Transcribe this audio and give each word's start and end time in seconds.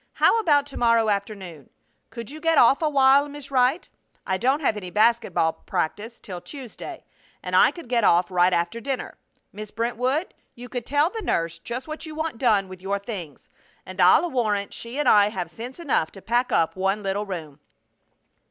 How 0.13 0.39
about 0.39 0.65
to 0.65 0.77
morrow 0.77 1.09
afternoon? 1.09 1.69
Could 2.09 2.31
you 2.31 2.39
get 2.41 2.57
off 2.57 2.81
awhile, 2.81 3.29
Miss 3.29 3.51
Wright? 3.51 3.87
I 4.25 4.39
don't 4.39 4.61
have 4.61 4.75
any 4.75 4.89
basket 4.89 5.31
ball 5.31 5.53
practice 5.53 6.19
till 6.19 6.41
Tuesday, 6.41 7.05
and 7.43 7.55
I 7.55 7.69
could 7.69 7.87
get 7.87 8.03
off 8.03 8.31
right 8.31 8.51
after 8.51 8.81
dinner. 8.81 9.19
Miss 9.53 9.69
Brentwood, 9.69 10.33
you 10.55 10.69
could 10.69 10.87
tell 10.87 11.11
the 11.11 11.21
nurse 11.21 11.59
just 11.59 11.87
what 11.87 12.03
you 12.07 12.15
want 12.15 12.39
done 12.39 12.67
with 12.67 12.81
your 12.81 12.97
things, 12.97 13.47
and 13.85 14.01
I'll 14.01 14.31
warrant 14.31 14.73
she 14.73 14.97
and 14.97 15.07
I 15.07 15.29
have 15.29 15.51
sense 15.51 15.79
enough 15.79 16.09
to 16.13 16.21
pack 16.23 16.51
up 16.51 16.75
one 16.75 17.03
little 17.03 17.27
room." 17.27 17.59